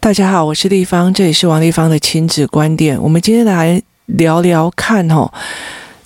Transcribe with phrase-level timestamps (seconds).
[0.00, 2.96] 大家好，我是丽芳，这里是王丽芳的亲子观点。
[3.02, 5.28] 我们今天来聊聊看哦，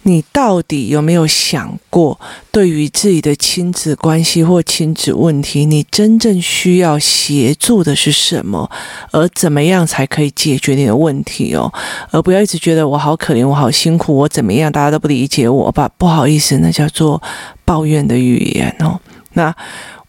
[0.04, 2.18] 你到底有没有想过，
[2.50, 8.70] 对于自己的亲子关系或亲子问题，你真正需要协助的是什么？
[9.10, 11.70] 而怎么样才可以解决你的问题哦？
[12.10, 15.90] 而不要一直觉得我好可怜，我好辛苦，我怎么样，大家都不理解我吧？
[15.98, 17.22] 不好意思，那叫做
[17.66, 18.98] 抱怨的语言哦。
[19.34, 19.54] 那。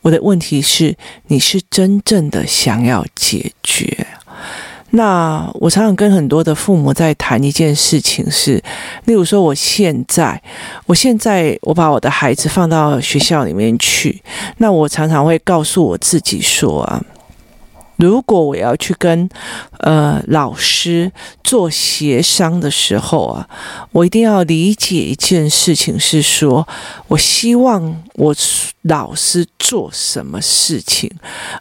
[0.02, 0.96] 我的问题是，
[1.28, 4.08] 你是真正的想要解决？
[4.94, 8.62] 那我常常跟很多的父母在谈一件事情是，
[9.06, 10.42] 例如说，我现在，
[10.86, 14.22] 我现在我把我的孩子放到学校里面去，
[14.58, 17.02] 那我常常会告诉我自己说啊。
[17.96, 19.30] 如果我要去跟
[19.82, 21.12] 呃老师
[21.44, 23.48] 做协商的时候啊，
[23.92, 26.68] 我一定要理解一件事情，是说
[27.08, 28.36] 我希望我
[28.84, 31.12] 老师做什么事情，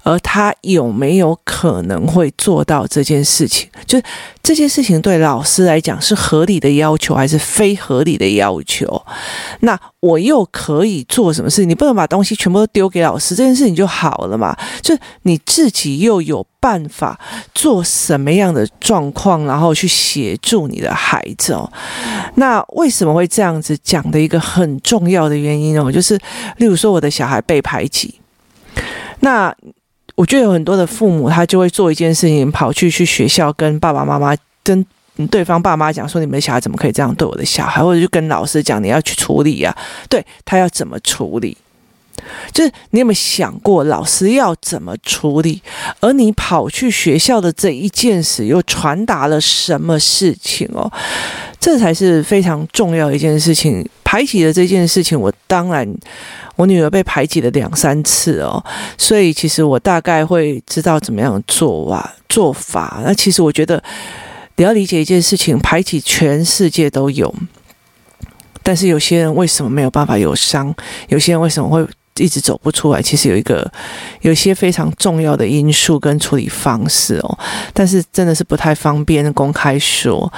[0.03, 3.69] 而他有没有可能会做到这件事情？
[3.87, 4.01] 就
[4.43, 9.03] 这件事情对老师来讲是合理的要求还是非合理的要求？
[9.61, 11.69] 那我又可以做什么事情？
[11.69, 14.57] 你不能把东西全部都丢给老师，这件事情就好了嘛？
[14.81, 17.19] 就你自己又有办法
[17.55, 21.71] 做什么样的状况，然后去协助你的孩子哦？
[22.37, 26.17] 那为什么会这样子讲的一个很重要的原因哦，就是
[26.59, 28.21] 例如说我的小孩被排挤，
[29.21, 29.53] 那
[30.15, 34.87] 我觉得有很多的父母他就会做一件事情，跑去去学校跟爸爸妈妈跟。
[35.31, 39.77] 对方爸妈讲说：“你们的小孩怎么可以这样对我的小孩？”或者就跟老师讲：“你要去处理呀。”
[40.09, 41.55] 对，他要怎么处理？
[42.53, 45.63] 就是你有没有想过老师要怎么处理？
[46.01, 50.91] 而你跑去学校的这一件事又传达了什么事情哦？
[51.59, 53.89] 这才是非常重要一件事情。
[54.05, 55.87] 排挤的这件事情，我当然
[56.57, 58.63] 我女儿被排挤了两三次哦，
[58.99, 63.01] 所以其实我大概会知道怎么样做啊做法。
[63.05, 63.83] 那其实我觉得。
[64.57, 67.35] 你要理解一件事情，排挤全世界都有，
[68.63, 70.75] 但是有些人为什么没有办法有伤？
[71.09, 71.83] 有些人为什么会
[72.23, 73.03] 一直走不出来？
[73.03, 73.71] 其实有一个，
[74.21, 77.39] 有些非常重要的因素跟处理方式哦，
[77.73, 80.33] 但是真的是不太方便公开说。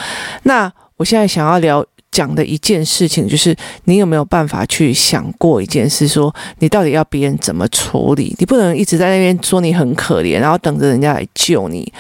[0.45, 1.85] 那我现在想要聊。
[2.13, 6.07] 讲的一件事情就是，你有没有办法去想过一件事？
[6.07, 8.37] 说你到底要别人怎么处理？
[8.39, 11.91] 你不能一直在那边说你很可怜，然后等着人家来救你。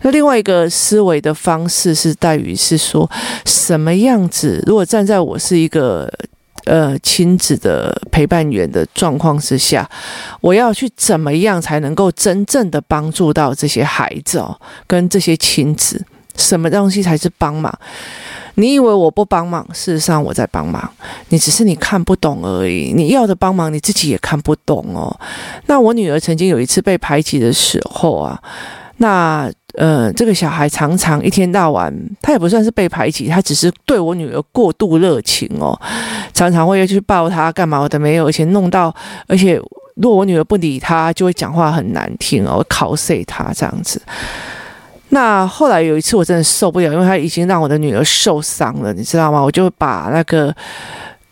[0.00, 3.06] 那另外一个思维的方式是在于是说，
[3.44, 4.64] 什么样子？
[4.66, 6.10] 如果站在我是一个
[6.68, 9.88] 呃亲子的陪伴员的状况之下，
[10.42, 16.04] 我要去怎么样才能够真正的帮助到这些孩子哦，跟这些亲子？
[16.36, 17.76] 什么东西才是帮忙？
[18.54, 20.88] 你以为我不帮忙，事实上我在帮忙。
[21.30, 22.92] 你只是你看不懂而已。
[22.94, 25.18] 你要的帮忙，你自己也看不懂哦。
[25.66, 28.40] 那我女儿曾经有一次被排挤的时候啊，
[28.98, 35.80] 那呃，这个小孩常常一天到晚，他也不算是被排挤，他只是对我女儿过度热情哦，
[36.34, 38.92] 常常会去抱她干嘛我都没有，而且弄到，
[39.28, 39.54] 而且
[39.94, 44.02] 如果我女儿不理他，就会讲话很难听哦，考碎他这样子。
[45.10, 49.40] 那后来有一次我真的受不了，因为他已经让我的女儿受伤了，你知道吗？
[49.40, 50.52] 我就把那个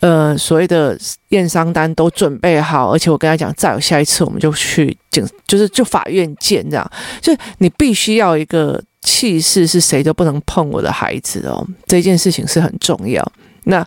[0.00, 0.98] 呃所谓的
[1.28, 6.90] 验伤单都准备好，而且我跟他讲，再有下一次我们就去警，就是就法院见这样。
[7.20, 13.24] 就你必须要一个气势，是谁都不能碰我的孩子哦，这件事情是很重要。
[13.64, 13.86] 那。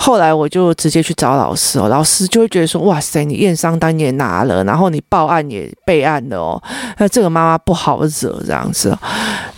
[0.00, 6.62] 后来我就直接去找老师哦，老师就会觉得说：“哇塞，你验伤单也拿了，然后你报案也备案了哦，
[6.98, 8.96] 那这个妈妈不好惹这样子。”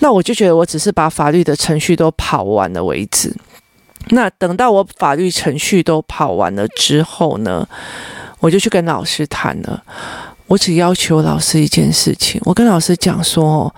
[0.01, 3.31] 那我就觉得我只是把法律的程序都跑完了为止。
[4.09, 7.69] 那等到我法律程序都跑完了之后呢，
[8.41, 9.83] 我就去跟老师谈了。
[10.47, 13.75] 我只要求老师一件事情，我跟老师讲说：“。”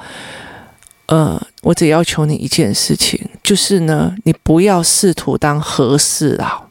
[1.07, 6.63] 呃，我只要求你一件事情，就是呢，你不要试图当和事佬，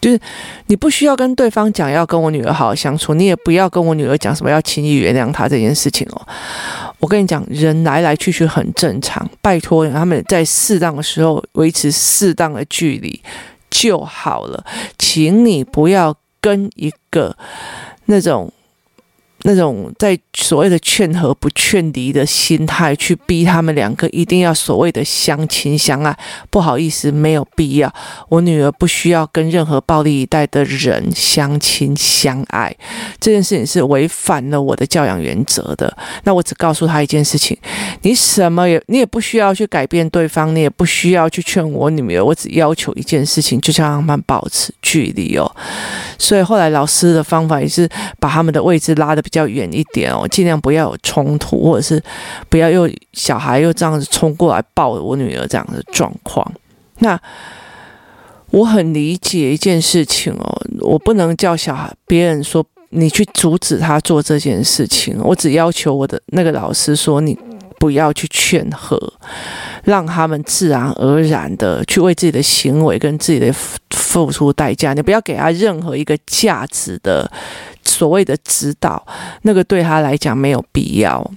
[0.00, 0.20] 就是
[0.66, 6.28] 你不需要跟对方讲要跟我女儿好好相处，你也不要跟我女儿讲什么要轻易原谅她这件事情哦。
[7.02, 13.20] 我跟你讲，人来来去去很正常，拜托他们在适当的时候维持适当的距离
[13.68, 14.64] 就好了，
[14.98, 17.36] 请你不要跟一个
[18.06, 18.50] 那种。
[19.44, 26.16] 那种在所谓的劝和不劝离的心态去逼他们两个一定要所谓的相亲相爱，
[26.50, 27.92] 不好意思，没有必要。
[28.28, 32.74] 我女儿不需要跟任何暴力一代的人相亲相爱，
[33.20, 35.94] 这件事情是违反了我的教养原则的。
[36.24, 37.56] 那我只告诉她一件事情：
[38.02, 42.24] 你什么也你也不需要去改变对方，你也不需要去劝我女儿。
[42.24, 45.50] 我只要求一件事情，就是让他们保持距离哦。
[46.18, 47.88] 所以后来老师的方法也是
[48.20, 52.00] 把他们的位置拉得比较远一点哦，尽量不要有冲突，或者是
[52.48, 56.46] 不要又小孩又这样子冲过来抱我女儿这样的状况。
[57.00, 57.20] 那
[58.50, 67.36] 我很理解一件事情哦，我不能叫小孩别人说你去阻止他做这件事情，我只要求我的那个老师说你。
[67.78, 68.96] 不要去劝和，
[69.82, 73.52] 让他们自然而然的去为自己的行为跟自己的
[73.90, 74.94] 付出代价。
[74.94, 77.28] 你不要给他任何一个价值的
[77.84, 79.04] 所谓的指导，
[79.42, 81.30] 那个对他来讲没有必要。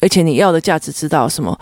[0.00, 1.58] 而且你要的价值指导什么？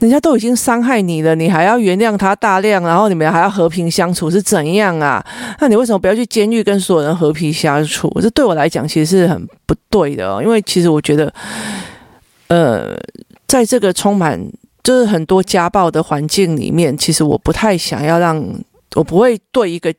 [0.00, 5.24] 人家都已经伤害你了，你还要原谅他大量，然后你们还要和平相处，是怎样啊？
[5.60, 8.10] 那你为什么不要去监狱跟所有人和平相处？
[8.20, 11.32] 这对我来讲其实是很不对的哦，因为其实我觉得，
[12.48, 12.96] 呃。
[13.48, 14.44] 在这个充满
[14.82, 18.44] 就是很多家暴的环境里面，其实我不太想要让，
[18.96, 19.94] 我不会对一个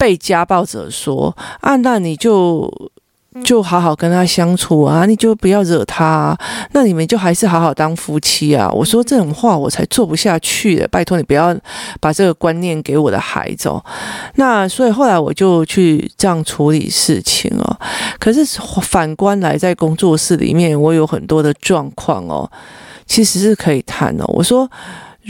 [0.00, 2.72] 被家暴者说啊，那你就
[3.44, 6.38] 就好好跟他相处啊，你就不要惹他啊，
[6.72, 8.66] 那你们就还是好好当夫妻啊。
[8.70, 11.54] 我说这种话我才做不下去的，拜托你不要
[12.00, 13.84] 把这个观念给我的孩子哦。
[14.36, 17.76] 那所以后来我就去这样处理事情哦。
[18.18, 18.42] 可是
[18.82, 22.50] 反观来，在工作室里面，我有很多的状况哦，
[23.04, 24.24] 其实是可以谈的。
[24.28, 24.68] 我说，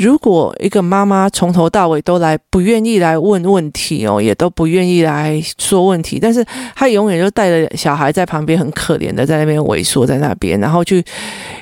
[0.00, 6.42] 如果一个妈妈从头到尾都来不愿意来问问题哦，也都不愿意来说问题，但是
[6.74, 10.96] 她永远就带着小孩在旁边，很可怜的在那边萎缩在那边，然后就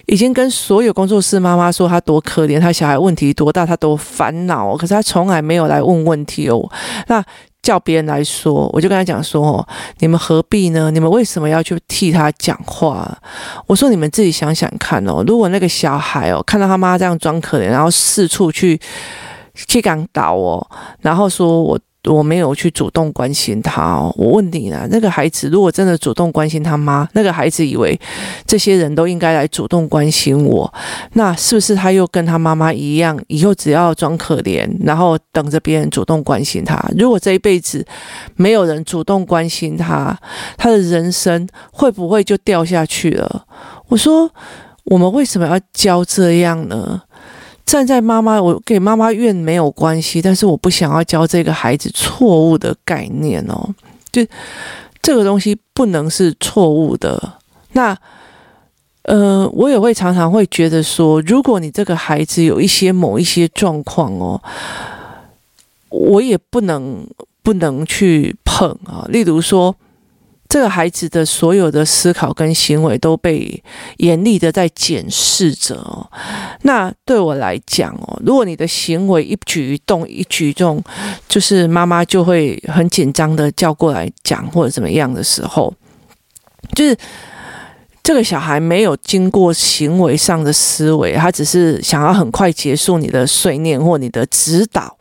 [0.06, 6.70] 已经跟所有工作室妈妈说她多可怜，她小孩问题多大，她多烦恼，可是她从来没有来问问题哦。
[7.08, 7.24] 那。
[7.62, 9.68] 叫别人来说，我就跟他讲说：“哦，
[9.98, 10.90] 你们何必呢？
[10.90, 13.16] 你们为什么要去替他讲话？”
[13.66, 18.80] 我说：“你们自己想想看哦，如果那个小孩哦，看到他妈这样装可怜，然后四处去
[19.54, 20.66] 去港岛哦，
[21.00, 21.78] 然后说我。”
[22.08, 24.14] 我没有去主动关心他哦。
[24.16, 27.98] 我问你呢，那个孩子如果真的主动关心他妈，那个孩子以为
[28.46, 30.72] 这些人都应该来主动关心我，
[31.12, 36.82] 那是不是他又跟他妈妈一样，以后只要装可怜，然后等着别人主动关心他？
[36.96, 37.86] 如果这一辈子
[38.36, 40.18] 没有人主动关心他，
[40.56, 43.44] 他的人生会不会就掉下去了？
[43.88, 44.30] 我说，
[44.84, 47.02] 我们为什么要教这样呢？
[47.68, 53.68] 站在妈妈，我给妈妈怨没有关系，但是我不想要教这个孩子错误的概念哦，
[54.10, 54.26] 就
[55.02, 57.34] 这个东西不能是错误的。
[57.72, 57.94] 那
[59.02, 64.40] 呃，我也会常常会觉得说，如果你这个孩子有一些某一些状况哦，
[65.90, 67.06] 我也不能
[67.42, 69.76] 不能去碰啊，例如说。
[70.48, 73.62] 这个孩子的所有的思考跟行为都被
[73.98, 76.08] 严厉的在检视着。
[76.62, 80.82] 那对我来讲哦，如果你的行为一举一动一举一动，
[81.28, 85.72] 就是妈妈就会很紧张的叫过来讲或者怎么样的时候，
[86.74, 86.96] 就是
[88.02, 94.97] 这个小孩没有经过行为上的思维，他只是想要很快结束你的碎念或你的指导。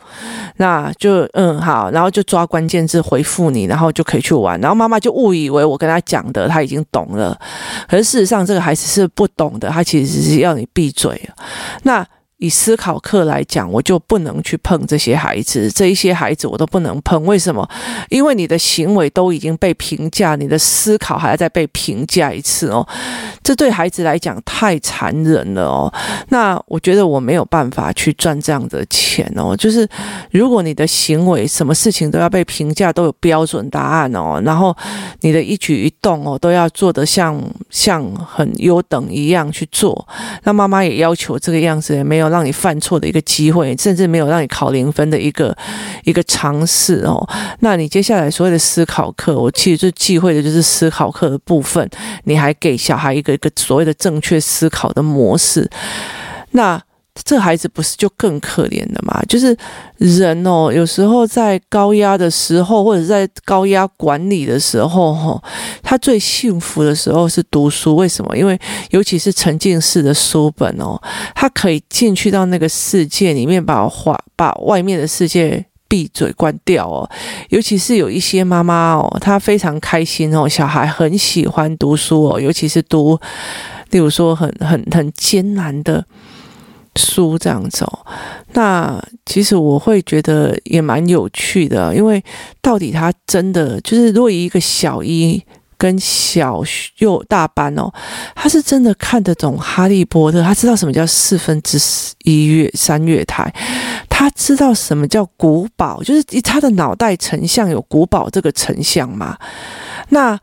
[0.58, 4.60] 那就嗯好，然后就抓关键字回复你，然后就可以去玩。
[4.62, 7.38] 然后妈妈就误以为我跟他讲的她已经懂了，
[7.88, 11.30] 可是事实上这个孩子是不懂的，他其实是要你闭嘴。
[11.84, 12.06] 那。
[12.38, 17.26] 以思考课来讲，我就不能去碰这些孩子，这一些孩子我都不能碰。
[17.26, 17.68] 为什么？
[18.10, 22.88] 因为你的行为都已经被评价，你的思考还要再被评价一次哦。
[23.42, 25.92] 这对孩子来讲太残忍了哦。
[26.30, 29.58] 那我觉得我没有办法去赚这样的钱哦。
[29.58, 29.90] 就是
[30.30, 34.78] 如果你的行为什么事情都要被评价，都有标准答案哦，然后
[35.22, 37.42] 你的一举一动哦都要做得像
[37.72, 40.08] 像很优等一样去做，
[40.44, 42.27] 那妈妈也要求这个样子，也没有。
[42.30, 45.56] 让你犯错的一个机会，甚至没有让你考零分的一个
[46.04, 47.28] 一个尝试哦。
[47.60, 51.90] 那你接下来所谓的思考课，我其实最忌讳的就是思考课的部分。
[52.24, 55.70] 你还给小孩一个一个所谓的正确思考的模式，
[56.52, 56.82] 那。
[57.24, 59.22] 这孩子不是就更可怜了吗？
[59.28, 59.56] 就是
[59.98, 65.44] 人哦，有时候在高压的时候，或者在高压管理的时候，哈，
[65.82, 67.96] 他最幸福的时候是读书。
[67.96, 68.38] 为什么？
[68.38, 68.60] 因为
[68.92, 71.00] 尤其是沉浸式的书本哦，
[71.34, 77.10] 他可以进去到那个世界里面，把话把外面的世界闭嘴关掉哦。
[77.50, 83.20] 尤其是有一些妈妈哦，她非常开心哦，小孩很喜欢读书哦，尤其是读，
[83.92, 86.06] 例如说很很很艰难的。
[86.98, 88.06] 书这样走，
[88.54, 92.24] 那其实我会觉得也蛮有趣的，因为
[92.62, 95.42] 到底他真的就是，如果一个小一
[95.78, 96.64] 跟小
[96.98, 97.88] 幼大班哦，
[98.34, 101.78] 他是真的看得懂《哈利波特》，他知道什么叫四分之
[102.24, 103.54] 一月三月台，
[104.10, 109.38] 他知道什么叫古堡，就是他的脑袋成像有古堡这个成像嘛？
[110.10, 110.40] 那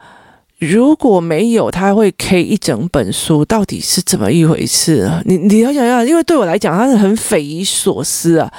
[0.59, 5.21] 如果没有，他会 K 一整本书，到底是怎么一回事啊？
[5.27, 8.51] 你你要想要，因为对我来讲，他是很匪夷所思啊。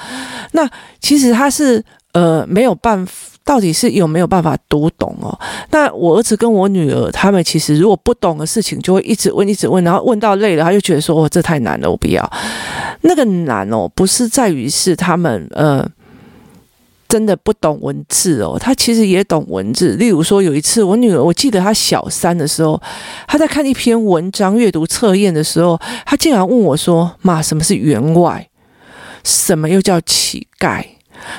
[0.52, 0.68] 那
[1.00, 3.12] 其实他是呃没有办法，
[3.44, 5.36] 到底是有没有办法读懂哦？
[5.70, 12.30] 那我儿子跟我女儿，他们其实如果不懂的事情，就会一直问，一直问，然后问到累了，他就觉得说：“哦，这太难了，我不要。”
[13.02, 15.88] 那个难哦，不是在于是他们呃。
[17.08, 19.90] 真的不懂文字哦，他其实也懂文字。
[19.96, 22.80] 例如说，有一次我女儿，我记得她小三的时候，
[23.28, 28.48] 她在看一篇文章阅读测验的时候，她竟然问我说：“妈，什么是员外？
[29.22, 30.84] 什么又叫乞丐？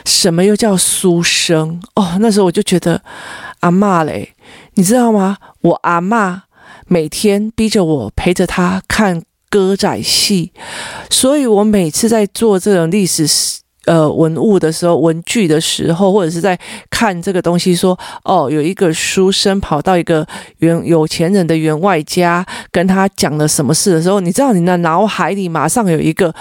[0.05, 3.01] 什么又叫书生？”哦，那时候我就觉得
[3.59, 4.33] 阿嬷嘞，
[4.75, 5.37] 你知道吗？
[5.61, 6.41] 我阿嬷
[6.87, 10.51] 每天逼着我陪着她看歌仔戏，
[11.09, 13.27] 所以我每次在做这种历史。
[13.87, 20.27] 呃，文物的时候，文具的时候，或者是在看这个东西，说哦，有一个书生跑到一个
[20.57, 26.35] 员有钱人的员外家，跟他讲了什么事的时候，你知道，你的脑海里马上有一个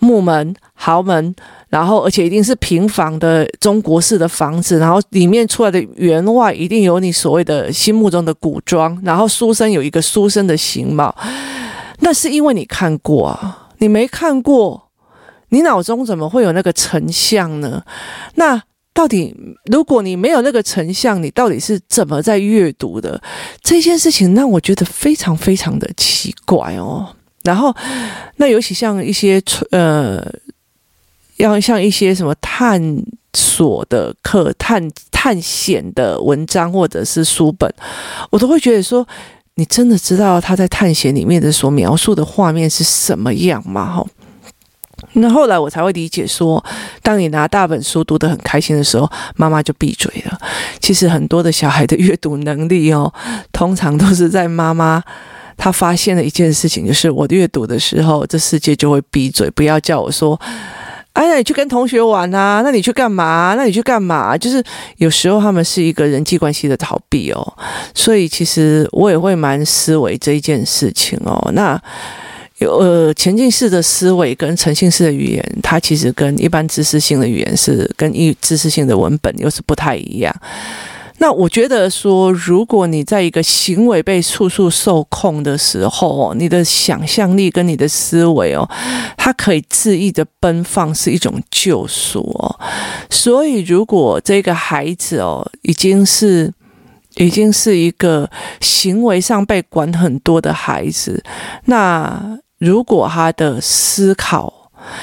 [0.00, 1.32] 木门、豪门，
[1.68, 11.14] 然后而且一定是平房的中国式的房子，然后里面出来的员外一定有你所谓的心目中的古装，然后书生有一个书生的形貌，
[12.00, 14.85] 那是因为你看过啊，你没看过。
[15.50, 17.82] 你脑中怎么会有那个成像呢？
[18.34, 18.62] 那
[18.92, 19.34] 到底
[19.70, 23.20] 如果你没有那个成像，你到底是怎么在阅读的？
[23.62, 27.14] 这件事情让我觉得非常非常的奇怪哦。
[27.44, 27.74] 然后，
[28.36, 30.26] 那尤其像一些呃，
[31.36, 32.80] 要像一些什么探
[33.34, 37.72] 索的课、探探险的文章或者是书本，
[38.30, 39.06] 我都会觉得说，
[39.54, 43.96] 你真的知道他在探险里面的所描述的画面是什么样吗？
[43.96, 44.06] 哈。
[45.18, 46.62] 那后来我才会理解说，
[47.02, 50.38] 当你拿大本书读得很开心的时候，妈妈就闭嘴了。
[50.78, 53.10] 其实很多的小孩的阅读能力哦，
[53.50, 55.02] 通常都是在妈妈
[55.56, 60.38] 她发现了一件事情，就是我阅读的时候，这世界就会闭嘴，不要叫我说，
[61.14, 63.54] 哎，那你去跟同学玩啊，那你去干嘛？
[63.56, 64.36] 那你去干嘛？
[64.36, 64.62] 就是
[64.98, 67.56] 有时候他们是一个人际关系的逃避哦，
[67.94, 71.50] 所以其实我也会蛮思维这一件事情哦。
[71.54, 71.80] 那。
[72.58, 80.34] 有呃，前进式的思维跟呈现式的语言，它其实跟一般知识性的语言是跟一知识性的文本又是不太一样。
[81.18, 88.68] 那我觉得说，如果你在一个行为被处处受控的时候，你的想象力跟你的思维哦，
[89.16, 92.60] 它可以恣意的奔放，是一种救赎哦。
[93.10, 96.52] 所以，如果这个孩子哦，已经是。
[97.18, 98.28] 已经是一个
[98.60, 101.24] 行为上被管很多的孩子，
[101.64, 104.52] 那如果他的思考，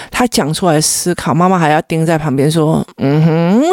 [0.10, 3.64] 他讲出来思考，妈妈还要盯在旁边说：“嗯哼，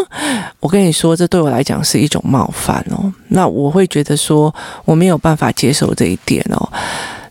[0.61, 6.73] 我跟你说，这对我来讲是一种冒犯哦。”那我会觉得说，我没有办法接受这一点哦。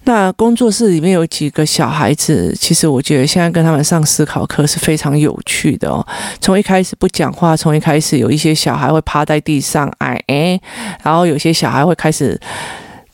[0.06, 6.04] 那工作室里面有几个小孩子，其实我觉得现在跟他们上思考课是非常有趣的哦。
[6.42, 10.60] 从一开始不讲话，从一开始有一些小孩会趴在地上，哎哎，
[11.04, 12.40] 然后有些小孩会开始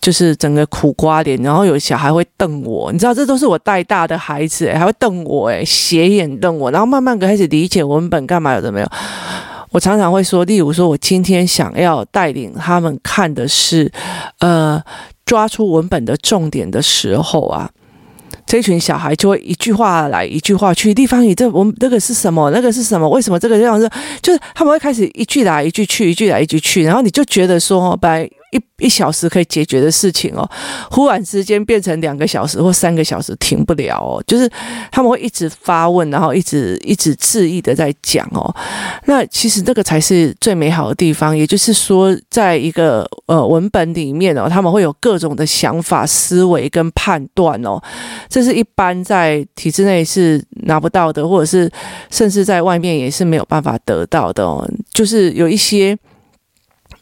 [0.06, 8.88] 就是整个苦瓜脸，然后有小孩会瞪我，你知道这都是我带大的孩子，还会瞪我，哎，斜眼瞪我，然后慢慢开始理解文本干嘛有的没有。
[9.72, 13.92] 我常常会说，例如说我今天想要带领他们看的是，
[14.42, 14.80] 呃。
[15.26, 17.68] 抓出文本的重点的时候啊，
[18.46, 20.94] 这群小孩就会一句话来一句话去。
[20.94, 22.52] 地方，你这我们这个是什么？
[22.52, 23.10] 那个是什么？
[23.10, 23.90] 为什么这个这样子？
[24.22, 28.30] 就是他们会开始一句来一句去，一句来一句去，然后你就觉得说，拜。
[28.56, 30.50] 一一小时可以解决的事情哦，
[30.90, 34.24] 忽然之间变成两个小时或三个小时，停不了哦。
[34.26, 34.50] 就是
[34.90, 38.54] 他们会一直发问，然后一直一直质疑的在讲哦。
[39.06, 47.82] 那其实这个才是最美好的地方，也就是说，在一个呃文本里面哦，他们会有各种的想法、思维跟判断哦。
[48.30, 51.70] 这是一般在体制内是拿不到的，或者是
[52.10, 54.66] 甚至在外面也是没有办法得到的哦。
[54.94, 55.98] 就是有一些。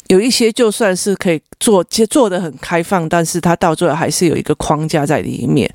[0.07, 5.69] 有一些就算是可以做，其实做得很开放，但是他到最后还是有一个框架在里面。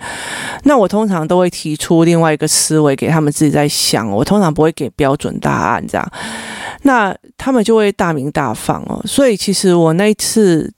[0.64, 6.12] 那我通常都会提出另外一个思维给他们自己在想，我通常不会给标准答案这样，
[6.82, 9.00] 那他们就会大名大放哦。
[9.06, 10.70] 所以其实我那一次，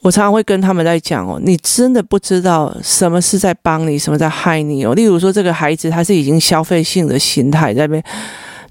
[0.00, 4.94] 我常常会跟他们在讲哦，你真的不知道什么是在帮你，什么在害你哦。
[4.94, 8.04] 例如说这个孩子他是已经消费性的心态在那边，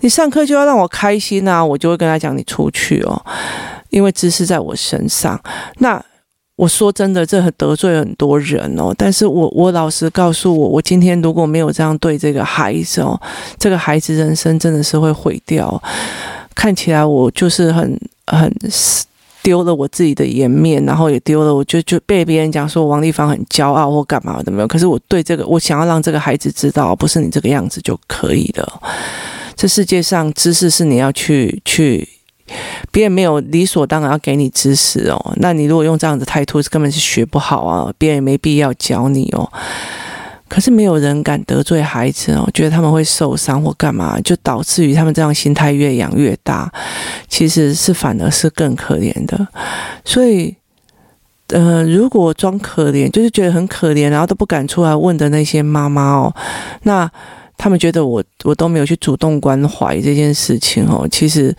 [0.01, 3.21] 你上课就要让我开心啊，我就会跟他讲，你出去哦。
[3.89, 5.39] 因为知识在我身上，
[5.79, 5.99] 那
[6.55, 8.93] 我说真的，这很得罪很多人哦。
[8.95, 13.19] 但是我我老实告诉我，我今天如果没有这样对这个孩子哦，
[13.57, 15.81] 这个孩子人生真的是会毁掉。
[16.53, 18.53] 看起来我就是很很
[19.41, 24.67] 丢了我自己的颜面，然后也丢了，我就就被别人讲说王丽芳很骄傲或干嘛的没有。
[24.67, 28.81] 可是我对这个，我想要让这个孩子知道，不是你这个样子就可以了。
[29.59, 32.07] 这世界上知识是你要去去，
[32.93, 35.33] 别人没有理所当然要给你知识哦。
[35.41, 39.51] 那你如果用这样的态度，根本是学不好啊，别人也没必要教你哦。
[40.47, 46.71] 可是没有人敢得罪孩子哦，觉得他们会受伤或干嘛，就导致于他们这样心态越养越大，
[47.27, 49.45] 其实是反而是更可怜的。
[50.05, 50.55] 所以，
[51.47, 56.33] 呃，如果装可怜，就是觉得很可怜，然后都不敢出来问的那些妈妈哦，
[56.83, 57.11] 那
[57.59, 61.55] 他们觉得我我都没有去主动关怀这件事情哦，其实。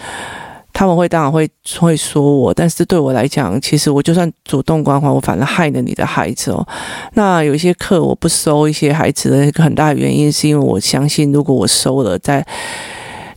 [0.73, 6.66] 他们会当然会会说我，但是对我来讲，其实我就算主动关怀，我反而害了你的孩子哦。
[7.14, 12.47] 那有一些课我不收一些孩子的一个很大原因，是因为我相信，如果我收了，在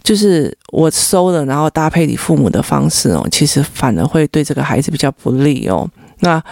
[0.04, 5.90] 就是我收了，然后搭配你父母的方式哦，其实反而会对这个孩子比较不利哦。
[6.24, 6.44] 那。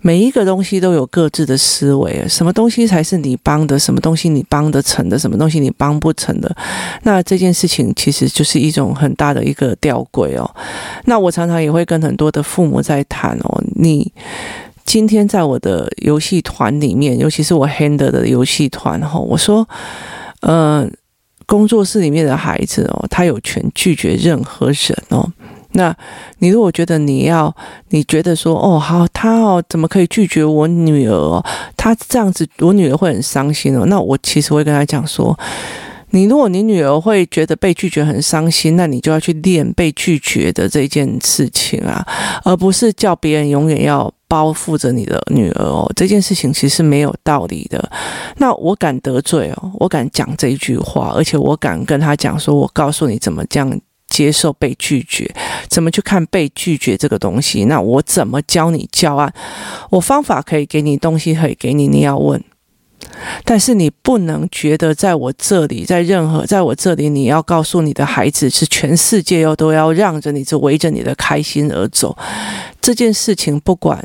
[0.00, 6.56] 每一个东西都有各自的思维，什么东西才是你帮的，什么东西你帮得成的，什么东西你帮不成的，
[7.02, 10.48] 那这件事情其实就是一种很大的一个吊诡哦。
[11.06, 14.12] 那我常常也会跟很多的父母在谈哦，你
[14.84, 19.68] 今天在我的游戏团里面，尤其是我 handle 的游戏团哈，我说，
[20.42, 20.88] 呃，
[21.44, 25.28] 工作室里面的孩子哦，他有权拒绝任何人哦。
[25.72, 25.94] 那
[26.38, 27.54] 你如果觉得你要，
[27.90, 31.44] 你觉得说哦好，他哦怎么可以拒绝我女儿哦？
[31.76, 33.84] 他这样子，我女儿会很伤心哦。
[33.86, 35.38] 那我其实会跟他讲说，
[36.10, 42.04] 你如果你女儿会觉得被拒绝很伤心，那你就要去练被拒绝的这件事情啊，
[42.44, 45.90] 而不是叫别人永远要包覆着你的女儿哦。
[45.94, 47.90] 这件事情其实没有道理的。
[48.38, 53.78] 那我敢得罪哦，我敢讲这一句话，而且我敢跟他讲说，我告诉你怎么这样。
[54.18, 55.32] 接受被拒绝，
[55.68, 57.66] 怎么去看被拒绝这个东西？
[57.66, 59.32] 那我怎么教你教案？
[59.90, 62.42] 我方法可以给你，东西可以给你，你要问。
[63.44, 72.16] 但是你不能觉得在我这里，在任何在我这里，你要告诉你的孩子是全世界要都要让着你，是围着你的开心而走。
[72.80, 74.02] 这件事情不管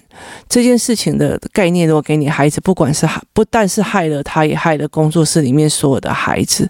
[0.49, 6.69] 这件事情的概念，如果给你孩子，不管是害不但是害了他，也害了工作室里面所有的孩子。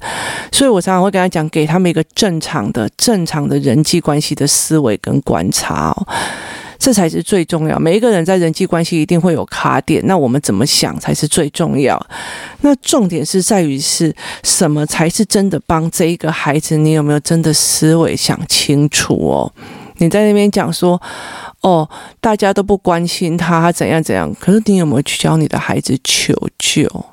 [0.51, 5.95] 所以我常常会跟他讲，给他们一个正常的、正常的人际关系的思维跟观察。
[6.83, 7.79] 这才是最重要。
[7.79, 11.97] 每一个人在人际关系一定会有卡点，那我们怎么想才是最重要。
[12.59, 16.75] 那重点是在于是什么才是真的帮这一个孩子？
[16.75, 19.49] 你有没有真的思维想清楚哦？
[19.99, 21.01] 你在那边讲说，
[21.61, 24.35] 哦，大家都不关心他，怎样怎样。
[24.37, 27.05] 可是你有没有去教你的孩子求救？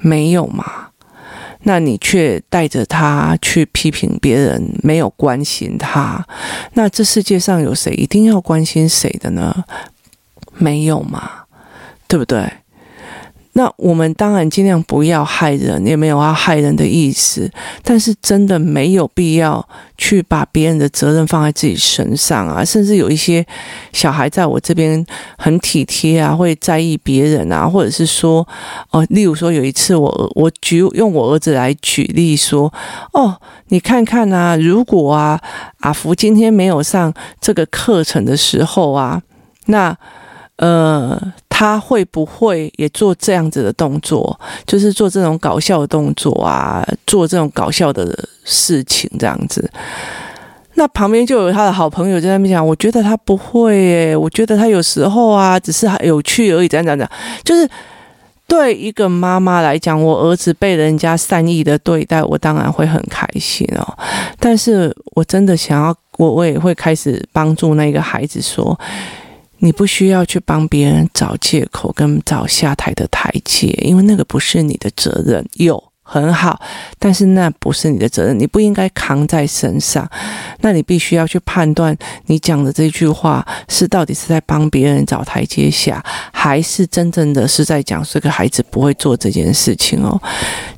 [0.00, 0.88] 没有嘛？
[1.64, 6.26] 那你却带着他去批评别人，没有关心他。
[6.74, 9.64] 那这世界上有谁一定要关心谁的呢？
[10.54, 11.44] 没有嘛，
[12.06, 12.50] 对不对？
[13.54, 17.50] 那我们当然尽量不要害人，也没有要害人的意思。
[17.82, 22.64] 但是真的没有必要去把别人的责任放在自己身上啊！
[22.64, 23.46] 甚至有一些
[23.92, 25.04] 小孩在我这边
[25.36, 28.46] 很体贴啊，会在意别人啊，或者是说，
[28.90, 32.72] 哦，例如说有一次我我举用我儿子来举例说，
[33.12, 33.38] 哦，
[33.68, 35.38] 你看看啊，如果啊
[35.80, 39.20] 阿福今天没有上这个课程的时候啊，
[39.66, 39.94] 那
[40.56, 41.34] 呃。
[41.54, 44.40] 他会不会也做这样子的动作？
[44.66, 49.70] 就是做这种搞笑的动作啊，做这种搞笑的事情这样子。
[50.74, 56.68] 那旁边就有他的好朋友在那边讲，我觉得他不会耶，我觉得他有时候啊，只是有趣而已。
[56.68, 57.10] 这样这样，
[57.44, 57.68] 就是
[58.48, 63.86] 对一个妈妈来讲，我儿子被人家善意的对待，我当然会很开心哦。
[64.40, 68.76] 但是我真的想要，我我也会开始帮助那个孩子说。
[69.64, 75.48] 你不需要去帮别人找借口跟找下台的台阶，因为那个不是你的责任。
[75.54, 75.91] 有。
[76.12, 76.60] 很好，
[76.98, 80.06] 但是那不是你的责任，你不应该扛在身上。
[80.60, 81.96] 那你必须要去判断，
[82.26, 90.20] 你讲的这句话是到底是在帮别人找台阶下，还是真正的是在讲这个孩子不会做这件事情哦。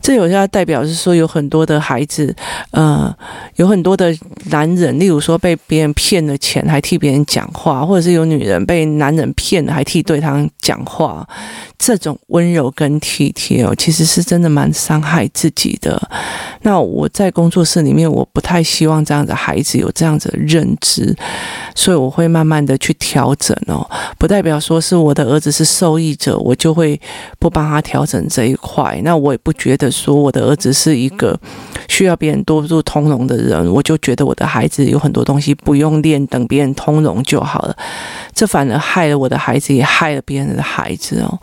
[0.00, 2.32] 这有些代表是说，有很多的孩子，
[2.70, 3.12] 呃，
[3.56, 11.26] 有很多的男人，例如说被别人骗了钱还替别人讲话，或者是有女人被男人骗了还替对方讲话，
[11.76, 15.23] 这种温柔跟体贴哦，其实是真的蛮伤害。
[15.32, 16.00] 自己的。
[16.62, 21.14] 那我在工作室里面，我不太希望这样的孩子有这样子的认知，
[21.74, 23.88] 所以我会慢慢的去调整哦。
[24.18, 27.00] 不代表说是我的儿子是受益者，我就会
[27.38, 29.00] 不帮他调整这一块。
[29.04, 31.38] 那我也不觉得说我的儿子是一个
[31.88, 37.76] 需要别人多做通融的人，我就觉得我的孩子有很多东西不用练，等别人通融就好了。
[38.34, 41.38] 这反而害了我的孩子，也害了别人的孩子哦。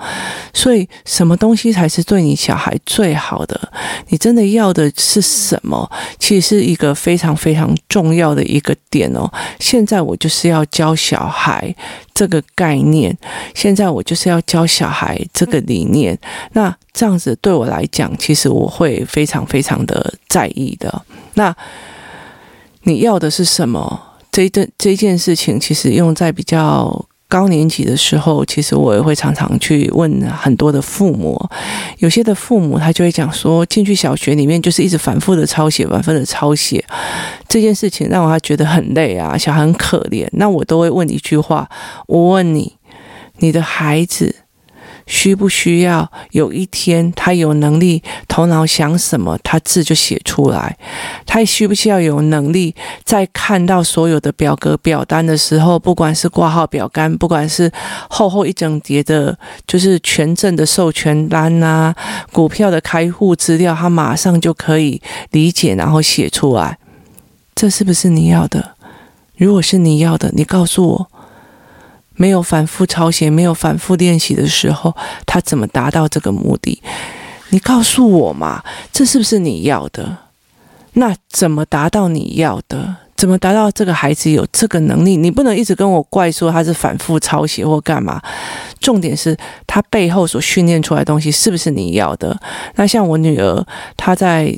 [0.53, 3.70] 所以，什么东西才是对你小孩最好的？
[4.09, 5.89] 你真的要的是什么？
[6.19, 9.31] 其实是一个非常非常重要的一个点哦。
[9.59, 11.73] 现在我就是要教小孩
[12.13, 13.15] 这个概念，
[13.53, 16.17] 现在我就是要教小孩这个理念。
[16.53, 21.01] 那这样子对我来讲，其实我会非常非常的在意的。
[21.35, 21.55] 那
[22.83, 24.01] 你要的是什么？
[24.31, 31.39] 这这这件事情，其实用在比较高年级的时候，其实我也会常常去问很多的父母。
[31.99, 36.83] 有些的父母他就会讲说，进去小学里面就是一直反复的抄写，反复的抄写，
[37.47, 40.27] 这件事情让我觉得很累啊，小孩很可怜。
[40.33, 41.69] 那我都会问一句话：
[42.07, 42.73] 我问你，
[43.37, 44.35] 你的孩子，
[45.11, 50.77] 需不需要有一天他有能力，头脑想什么，他字就写出来？
[51.25, 57.69] 他需不需要有能力，在看到所有的表格表单的时候，不管是挂号表单，不管是
[58.09, 61.93] 厚厚一整叠的，就是权证的授权单啊，
[62.31, 66.77] 股票的开户资料，他马上就可以理解，然后写出来。
[67.53, 68.77] 这是不是你要的？
[69.35, 71.11] 如果是你要的，你告诉我。
[72.21, 76.79] 没有反复抄写，没有反复练习的时候，他怎么达到这个目的？
[77.49, 80.15] 你告诉我嘛，这是不是你要的？
[80.93, 82.95] 那怎么达到你要的？
[83.15, 85.17] 怎么达到这个孩子有这个能力？
[85.17, 88.21] 你不能一直跟我怪说他是反复抄写或干嘛。
[88.79, 92.39] 重点是他背后所训练出来的东西是不是你要的？
[92.75, 93.65] 那像我女儿，
[93.97, 94.55] 她在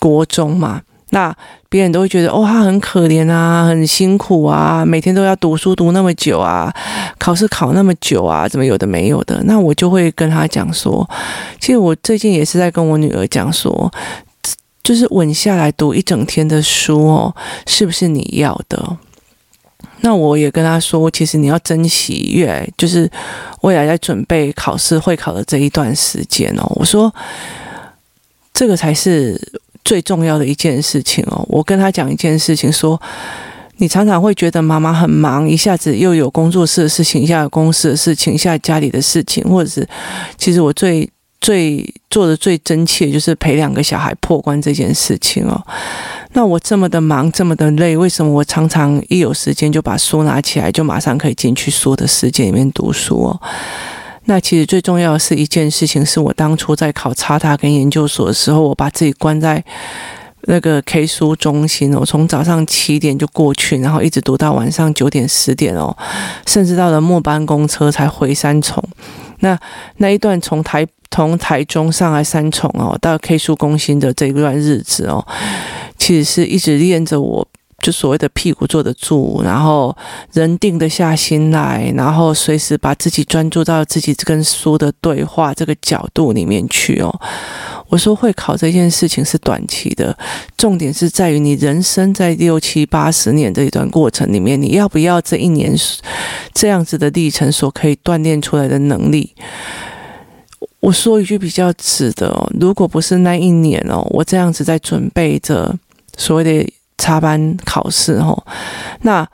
[0.00, 0.82] 国中嘛。
[1.10, 1.32] 那
[1.74, 6.72] 别人都会觉得哦，他很可怜啊，很辛苦啊，每天都要读书读那么久啊，
[7.18, 9.42] 考试考那么久啊，怎么有的没有的？
[9.42, 11.04] 那我就会跟他讲说，
[11.58, 13.92] 其实我最近也是在跟我女儿讲说，
[14.84, 17.34] 就是稳下来读一整天的书哦，
[17.66, 18.96] 是不是你要的？
[20.02, 23.10] 那我也跟他说，其实你要珍惜越来就是
[23.62, 27.12] 未来在准备考试会考的这一段时间哦，我说
[28.52, 29.60] 这个才是。
[29.84, 33.00] 最重要的一件事情哦，我跟他讲一件事情，说
[33.76, 39.86] 你常常会觉得妈妈很忙，一下子又有工作室的事情，一下公司的事情，一下家里的事情，或者是
[40.38, 41.08] 其实我最
[41.40, 45.62] 最做的最真切就是陪两个小孩破关这件事情哦。
[46.32, 53.40] 那我这么的忙，这么的累，为什么我常常一有时间就把书拿起来，就马上可以进去书的世界里面读书哦？
[54.26, 59.62] 那其实最重要的是一件事情，是我当初在考插大跟研究所的时候，我把自己关在
[60.46, 65.94] 那个 K 书中心，我从早上七点就过去，然后一直读到晚上九点十点哦，
[66.46, 68.82] 甚至到了末班公车才回三重。
[69.40, 69.58] 那
[69.98, 75.26] 那一段从台从台中上来三重哦，到 K 书中心的这一段日子哦，
[75.98, 77.46] 其实是一直练着我。
[77.84, 79.94] 就所谓的屁股坐得住，然后
[80.32, 87.14] 人定得下心来，然后随时把自己专注到自己跟书的对话这个角度里面去哦。
[87.90, 90.16] 我说会考这件事情是短期的，
[90.56, 95.76] 重点是在于你人生在六七八十年这一段过程里面，你要不要这一年
[96.54, 99.34] 这样子的历程所可以锻炼出来的能力？
[100.80, 105.76] 我说一句比较直的哦，如果不是那一年哦，我这样子在准备着
[106.16, 106.66] 所谓的。
[106.98, 108.44] 插班考试哦，
[109.02, 109.26] 那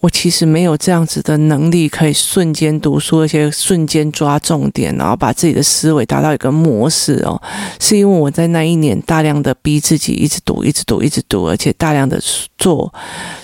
[0.00, 7.40] 我其实没有这样子的能力，可以瞬间读书，而且瞬间抓重点，然后把自己的思维达到一个模式哦。
[7.80, 12.20] 是因为我在那一年大量的逼自己一直读，一直读，一直读，而且大量的
[12.58, 12.92] 做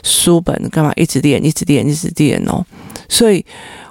[0.02, 2.64] 书本干嘛，一直练，一直练，一直练哦。
[3.08, 3.44] 所以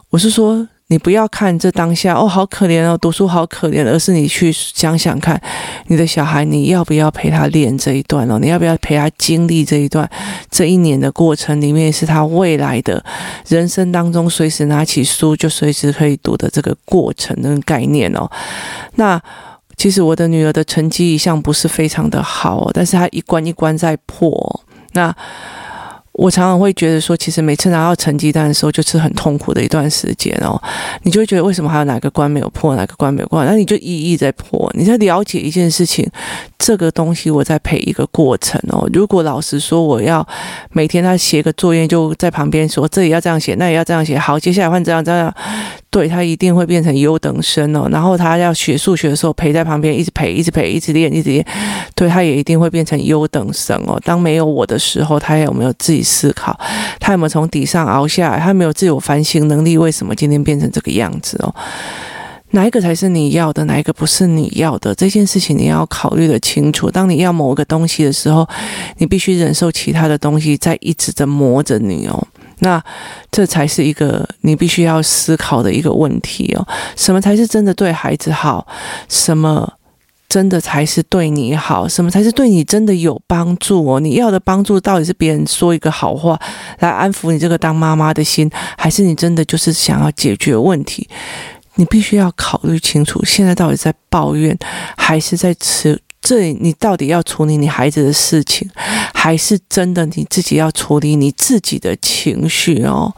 [0.09, 0.67] 我是说。
[0.91, 5.39] 你不要看这当下哦，好可怜哦，读书好可怜，而是你去想想看，
[5.85, 8.39] 你的小孩，你要不要陪他练这一段哦？
[8.39, 10.09] 你要不要陪他经历这一段
[10.49, 13.03] 这一年的过程里面，是他未来的
[13.47, 18.27] 人生当中随时拿起书就随时可以读的这个过程的概念哦？
[18.95, 19.21] 那
[19.77, 25.15] 其实我的女儿的成绩一向不是非常的好，但是她一关一关在破，那。
[26.19, 30.61] 我常常会觉得说，其实每次拿到成绩单的时候，就是很痛苦的一段时间哦。
[31.03, 33.45] 你就会觉得为什么还有哪个关没有破，哪个关没有过？
[33.45, 34.69] 那你就一一在破。
[34.75, 36.05] 你在了解一件事情，
[36.57, 38.85] 这个东西我在陪一个过程哦。
[38.91, 40.27] 如果老实说我要
[40.73, 44.19] 每天他写个作业，就在旁边说这也要这样写，那也要这样写。
[44.19, 45.33] 好，接下来换这样这样，
[45.91, 47.89] 对，他一定会变成优等生哦。
[47.91, 51.43] 然后他要学数学的时候，陪在旁边一直陪，一直陪，一直练，一直练。
[51.95, 53.99] 对，他也一定会变成优等生哦。
[54.05, 56.55] 当没有我的时候，他有没有自己思考？
[56.99, 58.39] 他有没有从底上熬下来？
[58.39, 59.77] 他有没有自我反省能力？
[59.77, 61.53] 为什么今天变成这个样子哦？
[62.51, 63.65] 哪一个才是你要的？
[63.65, 64.93] 哪一个不是你要的？
[64.93, 66.89] 这件事情你要考虑得清楚。
[66.91, 68.47] 当你要某个东西的时候，
[68.97, 72.27] 你必须忍受其他的东西在一直的磨着你哦。
[72.59, 72.81] 那
[73.31, 76.67] 这才是一个你必须要思考的一个问题哦。
[76.95, 78.67] 什么才是真的对孩子好？
[79.07, 79.73] 什么
[80.27, 81.87] 真的才是对你好？
[81.87, 83.99] 什么才是对你真的有帮助哦？
[83.99, 86.39] 你要的帮助到底是别人说一个好话
[86.79, 91.07] 来安抚你这个当妈妈的心，还是你真的就是想要解决问题？
[91.75, 94.57] 你必须要考虑清楚，现在到底在抱怨，
[94.97, 95.99] 还是在吃？
[96.21, 98.69] 这里你到底要处理你孩子的事情，
[99.21, 103.13] 还是真的你自己要处理你自己的情绪哦？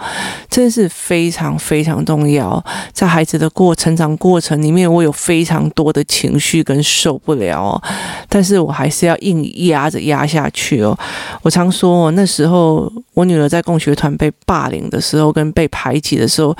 [0.50, 2.64] 真是非常非常重要。
[2.92, 7.84] 在孩子的过成长过程里面，我有非常多的情绪跟受不了哦，
[8.28, 10.98] 但是我还是要硬压着压下去哦。
[11.44, 16.52] 我常说，那时候我女儿在共学团被霸凌的时候，跟被排挤的时候，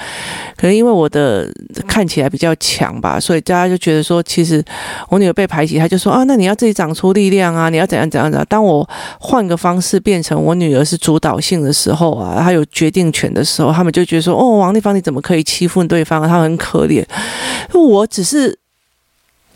[0.56, 1.52] 可能因为我的
[1.88, 4.64] 看起来比较强吧，所以大家就觉得说，其实
[5.10, 6.24] 我女儿被排挤，她就说啊。
[6.26, 7.68] 那你要自己长出力量啊！
[7.68, 8.46] 你要怎样怎样怎样？
[8.48, 8.88] 当我
[9.32, 16.28] 换个方式变成我女儿是主导性的时候啊，她有决定权的时候，他们就觉得说：“哦，王丽芳你怎么可以欺负对方？
[16.28, 17.02] 她很可怜。
[17.74, 18.60] ”我只是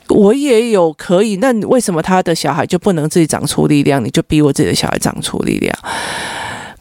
[0.07, 4.01] 我也有可以，那为什么他的小孩就不能自己长出力量？
[4.01, 5.77] 你就逼我自己的小孩长出力量？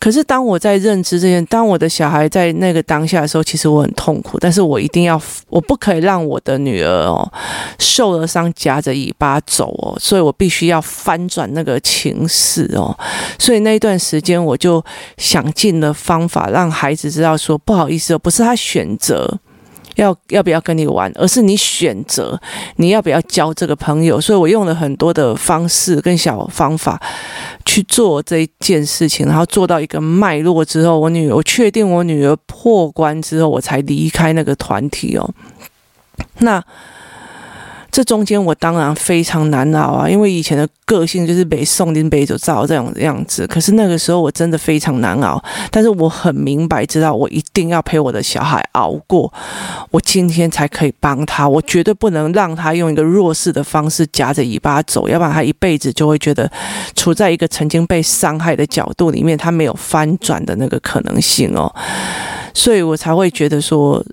[0.05, 4.37] 可是当我在认知这件，当我的小孩在那个当下的时候，其实我很痛苦。
[4.39, 7.27] 但是我一定要，我不可以让我的女儿哦
[7.79, 12.95] 受了伤夹着尾巴走哦，所以我必须要翻转那个情势哦。
[13.39, 14.85] 所以那一段时间，我就
[15.17, 19.39] 想尽了方法让孩子知道说，不好意思哦，不是他选择。
[19.97, 22.41] 要要不要跟你玩，而是你选择
[22.77, 24.21] 你要不要交这个朋友。
[24.21, 27.01] 所以我用了很多的方式跟小方法
[27.65, 35.31] 去做这一件事情，然后做到一个脉络之后，我女儿我确定我女儿破关之后，我才离开那个团体哦。
[36.39, 36.63] 那。
[37.95, 43.47] 这中间我当然非常难熬啊，因为以前的个性就是被宋林北走造这种样子。
[43.47, 49.33] 可是那个时候我真的非常难熬，但是我很明白知道我一定要陪我的小孩熬过，
[49.93, 51.49] 我今天才可以帮他。
[51.49, 56.51] 我绝对不能让他用一个弱势的方式夹着尾巴走，要不然他一辈子就会觉得
[56.97, 61.73] 处在一个曾经被伤害的角度里面，他没有翻转的那个可能性哦。
[62.53, 64.05] 所以我才会觉得说。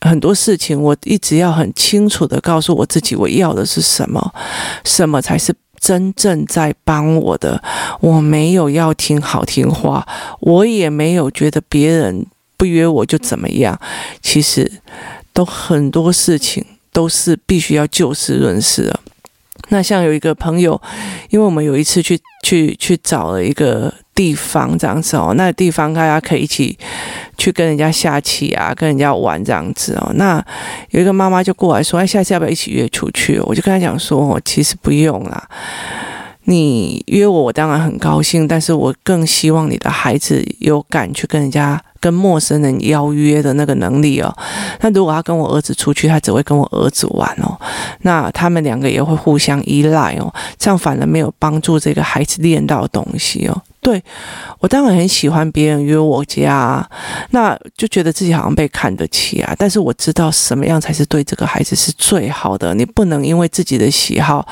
[0.00, 4.32] 很多事情，我一直要很清楚的告诉我自己，我要的是什么，
[4.84, 7.62] 什么才是真正在帮我的。
[8.00, 10.06] 我没有要听好听话，
[10.40, 13.78] 我也没有觉得别人不约我就怎么样。
[14.22, 14.80] 其实，
[15.32, 19.00] 都很多事情都是必须要就事论事的。
[19.70, 20.80] 那像有一个朋友，
[21.30, 26.76] 因为我们有一次去去去找了一个地方这样子哦，那个地方大家可以一起
[27.36, 30.10] 去跟人家下棋啊，跟人家玩这样子哦。
[30.16, 30.44] 那
[30.90, 35.48] 有一个妈妈就过来说：“哎，下次要不要一起约出去？”我就跟他讲说：“，其实不用啦。”
[36.50, 44.34] 你约我，我当然很高兴，但是我更希望你的孩子有敢去跟人家、跟陌生人邀约的那个能力哦。
[44.80, 47.56] 那如果他跟我儿子出去，他只会跟我儿子玩哦。
[48.00, 53.62] 那他们两个也会互相依赖哦，这样反而没有帮助这个孩子练到东西哦。
[53.88, 54.04] 对，
[54.58, 56.86] 我当然很喜欢别人约我家，
[57.30, 59.54] 那就觉得自己好像被看得起啊。
[59.56, 62.74] 但是我知道什么样才是对这个孩子是最好的。
[62.74, 64.46] 你不能因为自己的喜好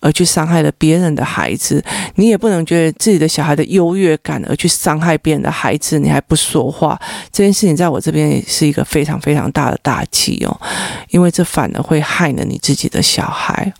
[0.00, 1.82] 而去伤害了别人的孩子，
[2.16, 5.98] 你也不能觉得自己的小孩的优越感而去伤害别人的孩子。
[5.98, 7.00] 你还不说话，
[7.32, 10.60] 这件事情在我这边也是一个非常非常大的打击哦，
[11.08, 13.72] 因为这反而会害了你自己的小孩。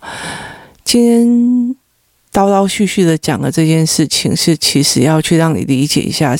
[0.83, 1.75] 今天。
[2.35, 6.35] 叨叨絮絮的讲了这件事情，是其实要去让你理解一下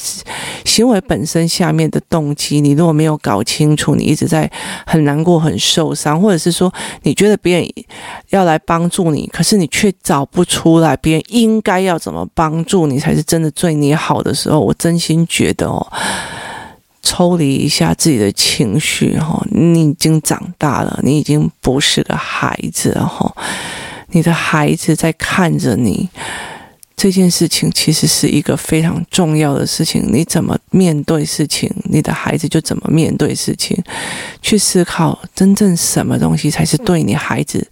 [0.66, 2.60] 行为本身下面的动机。
[2.60, 4.52] 你如果没有搞清楚，你一直在
[4.86, 7.70] 很难过、很受伤，或者是说你觉得别人
[8.32, 15.88] 要来帮助你，可是你却找不出来别人应该要怎么帮助你才是真的对你好的时候，我真心觉得哦，
[17.02, 23.34] 抽离一下自己的情绪哈，你已经长大了，你已经不是个孩子了哈。
[24.16, 26.08] 你的孩子在看着你，
[26.96, 30.08] 这件事情其实是一个非常重要的事情。
[30.10, 33.78] 你怎么面对事情，你的孩子就怎么面对事情。
[34.42, 37.68] 去思考真正什么东西才是对你孩子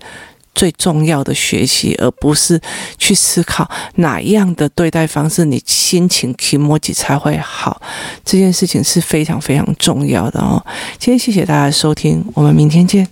[0.53, 2.59] 最重要的学习，而不是
[2.97, 7.81] 去思考哪样的对待方式你心情积极才会好。
[8.25, 10.61] 这件事情是非常非常重要的哦。
[10.99, 13.07] 今天谢谢大家收听，我们明天见。